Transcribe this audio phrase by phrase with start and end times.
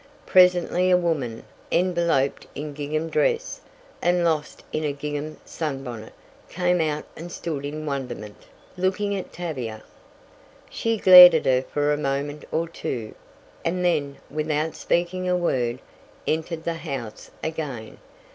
[0.25, 3.61] Presently a woman, enveloped in gingham dress,
[4.01, 6.13] and lost in a gingham sunbonnet,
[6.49, 8.45] came out and stood in wonderment,
[8.77, 9.83] looking at Tavia.
[10.71, 13.13] She glared at her for a moment or two,
[13.63, 15.77] and then, without speaking a word,
[16.25, 17.99] entered the house again.